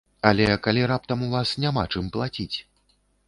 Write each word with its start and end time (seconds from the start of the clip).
Але 0.27 0.45
калі 0.67 0.85
раптам 0.91 1.19
у 1.27 1.29
вас 1.35 1.53
няма 1.65 1.83
чым 1.97 2.09
плаціць? 2.15 2.57